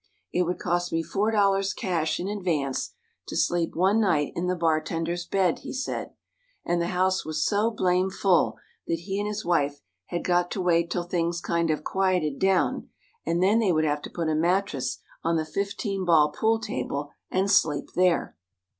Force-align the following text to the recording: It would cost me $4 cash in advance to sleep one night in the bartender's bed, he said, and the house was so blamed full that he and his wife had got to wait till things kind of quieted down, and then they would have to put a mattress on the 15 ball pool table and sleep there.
It 0.33 0.47
would 0.47 0.57
cost 0.57 0.91
me 0.91 1.03
$4 1.03 1.75
cash 1.75 2.19
in 2.19 2.27
advance 2.27 2.95
to 3.27 3.35
sleep 3.37 3.75
one 3.75 3.99
night 3.99 4.31
in 4.35 4.47
the 4.47 4.55
bartender's 4.55 5.27
bed, 5.27 5.59
he 5.59 5.71
said, 5.71 6.13
and 6.65 6.81
the 6.81 6.87
house 6.87 7.23
was 7.23 7.45
so 7.45 7.69
blamed 7.69 8.13
full 8.13 8.57
that 8.87 9.01
he 9.01 9.19
and 9.19 9.27
his 9.27 9.45
wife 9.45 9.79
had 10.07 10.23
got 10.25 10.49
to 10.49 10.61
wait 10.61 10.89
till 10.89 11.03
things 11.03 11.39
kind 11.39 11.69
of 11.69 11.83
quieted 11.83 12.39
down, 12.39 12.89
and 13.27 13.43
then 13.43 13.59
they 13.59 13.71
would 13.71 13.85
have 13.85 14.01
to 14.01 14.09
put 14.09 14.27
a 14.27 14.33
mattress 14.33 14.97
on 15.23 15.35
the 15.35 15.45
15 15.45 16.03
ball 16.03 16.31
pool 16.31 16.59
table 16.59 17.11
and 17.29 17.51
sleep 17.51 17.89
there. 17.93 18.35